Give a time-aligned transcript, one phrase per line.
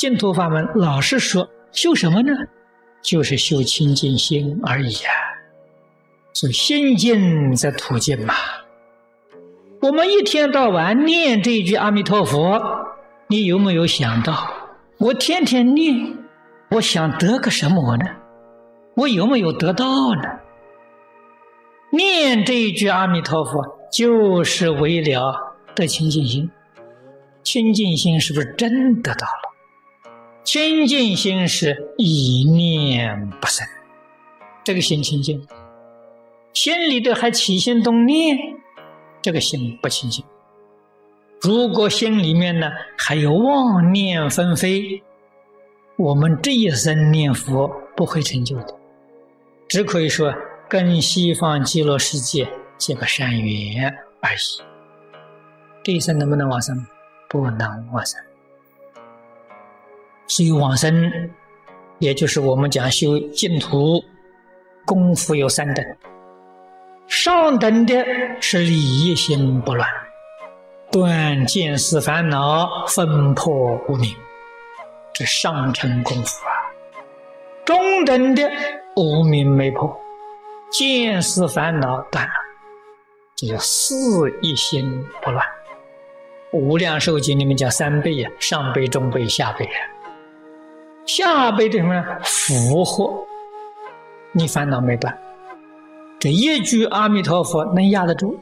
[0.00, 2.32] 净土法门老是说修什么呢？
[3.02, 5.12] 就是修清净心而已啊。
[6.32, 8.32] 所以心净则土净嘛。
[9.82, 12.58] 我们一天到晚念这一句阿弥陀佛，
[13.26, 14.50] 你有没有想到，
[14.96, 16.16] 我天天念，
[16.70, 18.06] 我想得个什么呢？
[18.94, 20.22] 我有没有得到呢？
[21.92, 26.50] 念这一句阿弥陀佛，就是为了得清净心。
[27.42, 29.49] 清净心是不是真得到了？
[30.42, 33.66] 清净心是一念不生，
[34.64, 35.46] 这个心清净，
[36.52, 38.36] 心里头还起心动念。
[39.22, 40.24] 这个心不清净，
[41.42, 45.02] 如果心里面呢还有妄念纷飞，
[45.96, 48.74] 我们这一生念佛不会成就的，
[49.68, 50.34] 只可以说
[50.70, 54.62] 跟西方极乐世界结个善缘而已。
[55.82, 56.86] 这一生能不能往生？
[57.28, 58.18] 不能往生。
[60.30, 61.10] 所以往生，
[61.98, 64.00] 也就是我们讲修净土
[64.86, 65.84] 功夫有三等。
[67.08, 68.06] 上等的
[68.40, 69.88] 是理一心不乱，
[70.92, 74.14] 断见思烦恼，分破无明，
[75.12, 76.54] 这上乘功夫啊。
[77.64, 78.48] 中等的
[78.94, 80.00] 无明没破，
[80.70, 82.32] 见思烦恼断了，
[83.34, 85.44] 这叫四一心不乱。
[86.52, 89.90] 无量寿经里面讲三倍呀，上辈、中辈、下辈啊。
[91.06, 92.04] 下辈的什么呢？
[92.22, 93.26] 福祸，
[94.32, 95.16] 你烦恼没断。
[96.18, 98.38] 这一句阿弥陀佛能压得住？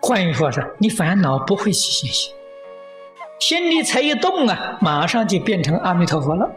[0.00, 2.32] 换句话说，你烦恼不会起信心，
[3.38, 6.50] 心里才一动啊，马上就变成阿弥陀佛了。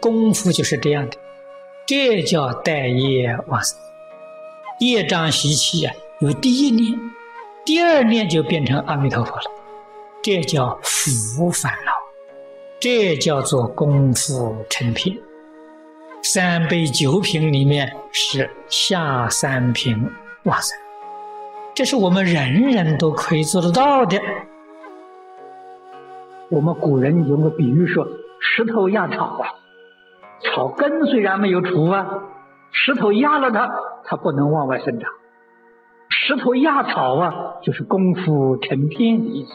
[0.00, 1.16] 功夫就是这样的，
[1.86, 3.78] 这叫待业往生。
[4.80, 6.98] 业障习气啊，有第一念，
[7.64, 9.44] 第二念就变成阿弥陀佛了，
[10.20, 11.92] 这叫福烦恼，
[12.84, 15.16] 这叫做功夫成片。
[16.22, 20.10] 三杯九品里面是下三品
[20.42, 20.76] 哇塞，
[21.74, 24.20] 这是我们人人都可以做得到的。
[26.50, 28.06] 我们古人有个比喻说：
[28.38, 29.48] 石头压草啊，
[30.42, 32.06] 草根虽然没有除啊，
[32.70, 33.70] 石头压了它，
[34.04, 35.10] 它不能往外生长。
[36.10, 39.52] 石头压草啊，就是功夫成片的意思。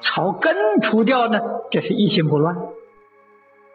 [0.00, 0.52] 草根
[0.82, 1.40] 除掉呢，
[1.70, 2.56] 这是一心不乱。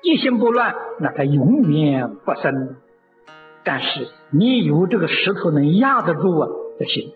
[0.01, 2.75] 一心不乱，那它永远不生。
[3.63, 7.13] 但是你有这个石头能压得住啊，这心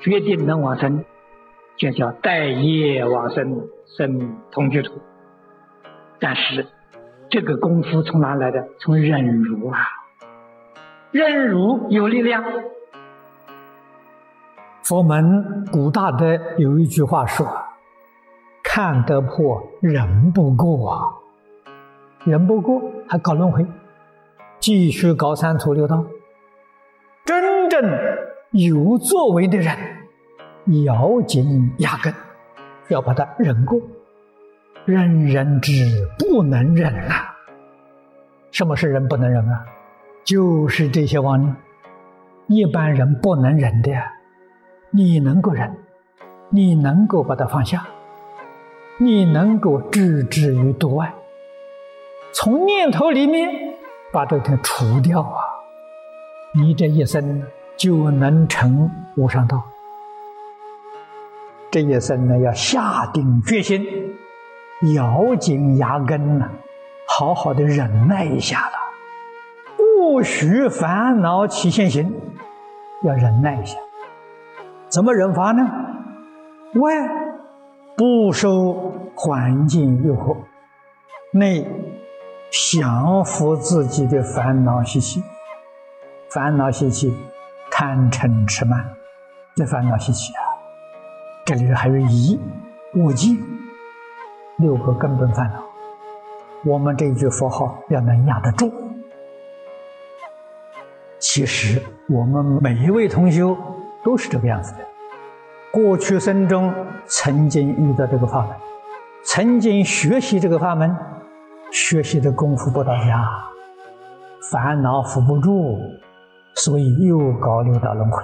[0.00, 1.04] 决定能往生，
[1.76, 5.02] 就叫待业往生，生同居土。
[6.18, 6.66] 但是
[7.28, 8.68] 这个功夫从哪来的？
[8.78, 9.78] 从忍辱啊，
[11.10, 12.42] 忍辱有力量。
[14.82, 17.46] 佛门古大德有一句话说
[18.74, 21.06] ：“看得破，忍不过啊。”
[22.26, 23.64] 人不过还搞轮回，
[24.58, 26.04] 继续搞三途六道。
[27.24, 27.80] 真正
[28.50, 29.76] 有作为的人，
[30.84, 32.12] 咬紧牙根，
[32.88, 33.80] 要把它忍过。
[34.84, 35.72] 忍人之
[36.18, 37.32] 不能忍啊！
[38.50, 39.64] 什么是人不能忍啊？
[40.24, 41.56] 就是这些妄念，
[42.48, 43.92] 一般人不能忍的。
[44.90, 45.76] 你能够忍，
[46.50, 47.86] 你能够把它放下，
[48.98, 51.12] 你能够置之于度外。
[52.32, 53.48] 从念头里面
[54.12, 55.40] 把这个除掉啊，
[56.54, 57.42] 你这一生
[57.76, 59.62] 就能成无上道。
[61.70, 63.84] 这一生呢，要下定决心，
[64.94, 66.48] 咬紧牙根呢，
[67.08, 68.72] 好好的忍耐一下了，
[69.76, 72.14] 不许烦恼起现行，
[73.02, 73.76] 要忍耐一下。
[74.88, 75.68] 怎么忍法呢？
[76.74, 76.94] 外
[77.96, 80.36] 不受环境诱惑，
[81.32, 81.66] 内。
[82.70, 85.20] 降服自己的烦恼习气，
[86.30, 87.12] 烦恼习气，
[87.68, 88.88] 贪嗔痴慢，
[89.56, 90.38] 这烦恼习气啊，
[91.44, 92.38] 这里头还有疑、
[92.94, 93.36] 恶见，
[94.58, 95.64] 六个根本烦恼。
[96.64, 98.72] 我们这一句佛号要能压得住。
[101.18, 103.56] 其实我们每一位同修
[104.04, 104.86] 都是这个样子的，
[105.74, 106.72] 过去生中
[107.04, 108.56] 曾经遇到这个法门，
[109.24, 110.96] 曾经学习这个法门。
[111.72, 113.26] 学习的功夫不到家，
[114.52, 115.76] 烦恼扶不住，
[116.54, 118.22] 所以又搞六道轮回。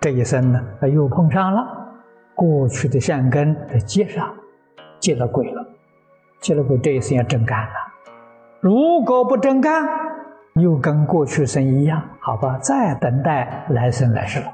[0.00, 1.62] 这一生呢，他又碰上了
[2.34, 4.32] 过去的善根在接上，
[4.98, 5.62] 接了鬼了，
[6.40, 7.74] 接了鬼，这一生要真干了。
[8.60, 9.86] 如果不真干，
[10.54, 14.46] 又跟过去生一样，好吧，再等待来生来世了。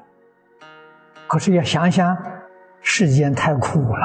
[1.31, 2.17] 可是要想想，
[2.81, 4.05] 世间太苦了，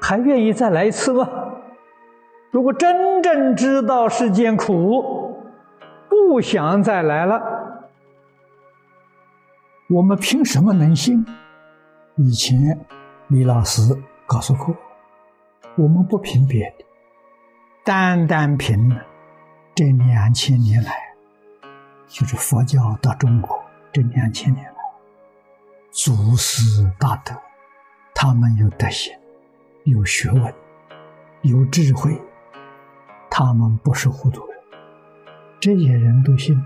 [0.00, 1.28] 还愿意再来一次吗？
[2.52, 5.36] 如果真正知道世间苦，
[6.08, 7.42] 不想再来了，
[9.90, 11.26] 我们凭什么能信？
[12.14, 12.78] 以前
[13.26, 13.82] 李老师
[14.24, 14.72] 告诉过，
[15.74, 16.84] 我们不凭别的，
[17.84, 18.88] 单单凭
[19.74, 20.92] 这两千年来，
[22.06, 23.60] 就是佛教到中国
[23.92, 24.64] 这两千年，
[25.96, 27.32] 祖师大德，
[28.16, 29.14] 他们有德行，
[29.84, 30.52] 有学问，
[31.42, 32.20] 有智慧。
[33.30, 34.58] 他们不是糊涂人，
[35.60, 36.60] 这些人都信，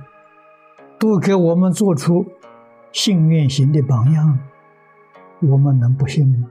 [0.98, 2.24] 都给我们做出
[2.90, 4.38] 信愿行的榜样，
[5.42, 6.48] 我们能不信吗？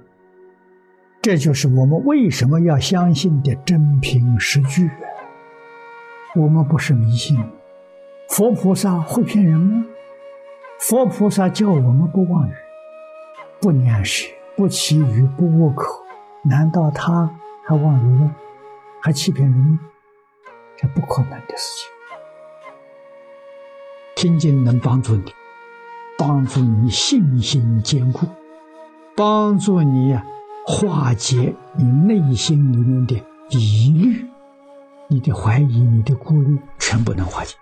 [1.20, 4.88] 这就是我们为什么要相信的真凭实据。
[6.36, 7.44] 我们不是迷信，
[8.30, 9.84] 佛菩萨会骗人吗？
[10.80, 12.54] 佛菩萨叫我们不妄语、
[13.60, 16.04] 不念舌、不绮语、不恶口，
[16.44, 17.30] 难道他
[17.66, 18.36] 还妄语吗？
[19.02, 19.80] 还欺骗人吗？
[20.78, 21.90] 这不可能的事情。
[24.16, 25.34] 听经能帮助你，
[26.18, 28.28] 帮助你信心坚固，
[29.16, 30.24] 帮助你呀
[30.66, 33.16] 化解你内心里面的
[33.50, 34.26] 疑虑、
[35.08, 37.56] 你的怀疑、你的顾虑，全部能化解。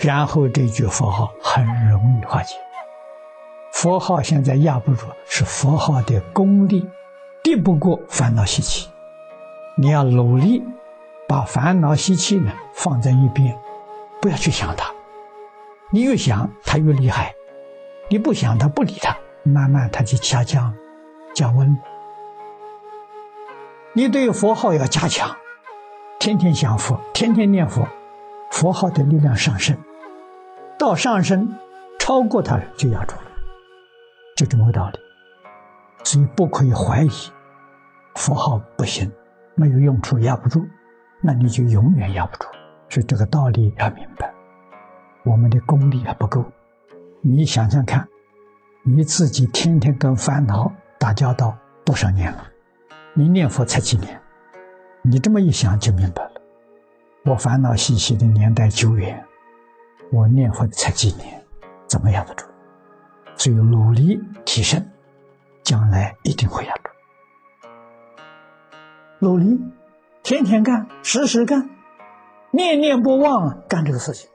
[0.00, 2.54] 然后这句佛号很容易化解。
[3.74, 6.88] 佛号现在压不住，是佛号的功力
[7.42, 8.88] 敌不过烦恼习气，
[9.76, 10.62] 你要努力。
[11.26, 13.58] 把烦恼习气呢放在一边，
[14.20, 14.92] 不要去想它。
[15.90, 17.32] 你越想，它越厉害；
[18.08, 20.72] 你不想它，不理它，慢慢它就下降、
[21.34, 21.76] 降温。
[23.94, 25.34] 你对佛号要加强，
[26.20, 27.88] 天天想佛，天天念佛，
[28.52, 29.76] 佛号的力量上升，
[30.78, 31.58] 到上升
[31.98, 33.23] 超过它就压住了，
[34.44, 34.98] 就这么个道理。
[36.04, 37.10] 所以不可以怀疑，
[38.14, 39.10] 佛号不行，
[39.54, 40.62] 没有用处，压不住。
[41.22, 42.46] 那你就永远压不住，
[42.90, 44.30] 所以这个道理要明白。
[45.24, 46.44] 我们的功力还不够，
[47.22, 48.06] 你想想看，
[48.82, 52.46] 你自己天天跟烦恼打交道多少年了？
[53.14, 54.20] 你念佛才几年？
[55.00, 56.32] 你这么一想就明白了。
[57.24, 59.24] 我烦恼习气的年代久远，
[60.12, 61.42] 我念佛才几年，
[61.86, 62.44] 怎么压得住？
[63.36, 64.90] 只有努力提升，
[65.62, 66.90] 将来一定会压住。
[69.20, 69.58] 努力。
[70.26, 71.68] 天天干，时时干，
[72.50, 74.30] 念念不忘干这个事情，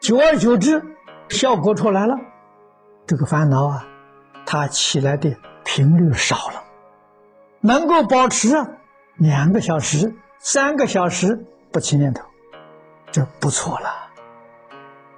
[0.00, 0.82] 久而久之，
[1.28, 2.16] 效果出来了，
[3.06, 3.86] 这个烦恼啊，
[4.46, 5.36] 它起来的
[5.66, 6.64] 频率少了，
[7.60, 8.48] 能够保持
[9.16, 12.24] 两个小时、三个小时不起念头，
[13.12, 13.90] 这不错了。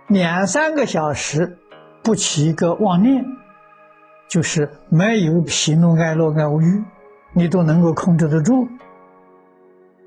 [0.08, 1.56] 两三个小时
[2.08, 3.22] 不起一个妄念，
[4.31, 6.82] 就是没有喜怒哀乐爱恶欲，
[7.34, 8.66] 你都能够控制得住。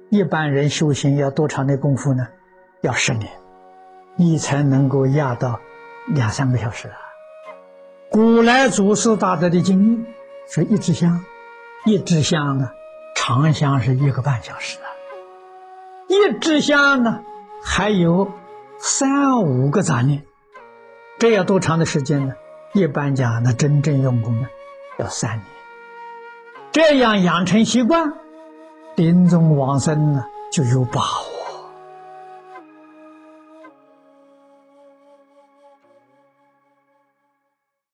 [0.10, 2.28] 一般人修行要多长的功夫呢？
[2.82, 3.30] 要十年，
[4.16, 5.60] 你才能够压到
[6.08, 6.98] 两三个小时啊！
[8.10, 10.06] 古来祖师大德的经验
[10.50, 11.24] 说一支香，
[11.86, 12.74] 一支香啊，
[13.16, 14.90] 长香是一个半小时啊，
[16.08, 17.22] 一支香呢
[17.64, 18.32] 还有
[18.80, 20.24] 三五个杂念，
[21.22, 22.34] 这要多长的时间呢？
[22.74, 24.48] 一般讲，那真正用功呢，
[24.98, 25.46] 要三年，
[26.72, 28.12] 这样养成习惯。
[28.96, 31.41] 临终往生呢，就有把握。